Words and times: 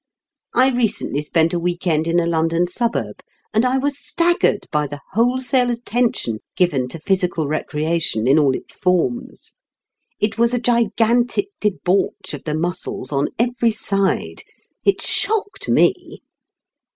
I 0.55 0.69
recently 0.71 1.21
spent 1.21 1.53
a 1.53 1.59
week 1.59 1.85
end 1.85 2.07
in 2.07 2.19
a 2.19 2.25
London 2.25 2.65
suburb, 2.65 3.19
and 3.53 3.63
I 3.63 3.77
was 3.77 3.99
staggered 3.99 4.65
by 4.71 4.87
the 4.87 4.99
wholesale 5.11 5.69
attention 5.69 6.39
given 6.55 6.87
to 6.87 6.99
physical 7.01 7.45
recreation 7.45 8.27
in 8.27 8.39
all 8.39 8.55
its 8.55 8.73
forms. 8.73 9.53
It 10.19 10.39
was 10.39 10.55
a 10.55 10.59
gigantic 10.59 11.49
debauch 11.59 12.33
of 12.33 12.45
the 12.45 12.55
muscles 12.55 13.11
on 13.11 13.27
every 13.37 13.69
side. 13.69 14.41
It 14.83 15.03
shocked 15.03 15.69
me. 15.69 16.23